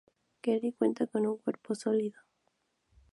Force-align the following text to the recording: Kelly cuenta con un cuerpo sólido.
Kelly 0.41 0.71
cuenta 0.73 1.05
con 1.05 1.27
un 1.27 1.37
cuerpo 1.37 1.75
sólido. 1.75 2.17